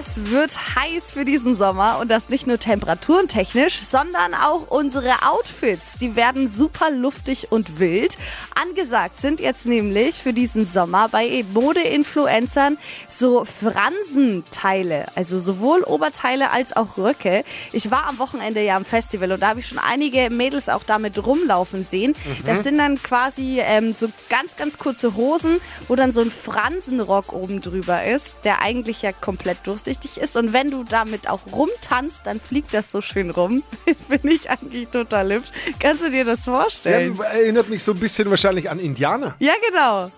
[0.00, 5.98] Es wird heiß für diesen Sommer und das nicht nur temperaturentechnisch, sondern auch unsere Outfits.
[5.98, 8.16] Die werden super luftig und wild.
[8.54, 12.78] Angesagt sind jetzt nämlich für diesen Sommer bei Mode-Influencern
[13.10, 17.42] so Fransenteile, also sowohl Oberteile als auch Röcke.
[17.72, 20.84] Ich war am Wochenende ja am Festival und da habe ich schon einige Mädels auch
[20.84, 22.14] damit rumlaufen sehen.
[22.46, 27.32] Das sind dann quasi ähm, so ganz, ganz kurze Hosen, wo dann so ein Fransenrock
[27.32, 29.87] oben drüber ist, der eigentlich ja komplett durchsichtig
[30.18, 30.36] ist.
[30.36, 33.62] Und wenn du damit auch rumtanzt, dann fliegt das so schön rum.
[34.08, 35.48] Finde ich eigentlich total hübsch.
[35.80, 37.16] Kannst du dir das vorstellen?
[37.18, 39.34] Ja, erinnert mich so ein bisschen wahrscheinlich an Indianer.
[39.38, 40.02] Ja, genau.
[40.02, 40.10] Ja,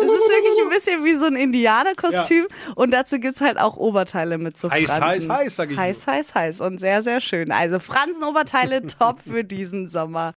[0.00, 2.46] es ist wirklich ein bisschen wie so ein Indianerkostüm.
[2.74, 5.30] Und dazu gibt es halt auch Oberteile mit so Heiß, Fransen.
[5.30, 6.60] heiß, heiß, sag ich Heiß, heiß, heiß.
[6.60, 7.52] Und sehr, sehr schön.
[7.52, 10.18] Also Fransenoberteile top für diesen Sommer.